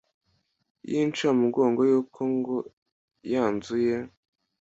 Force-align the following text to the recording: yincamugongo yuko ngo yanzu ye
yincamugongo 0.89 1.81
yuko 1.91 2.21
ngo 2.35 2.55
yanzu 3.31 3.75
ye 3.87 3.95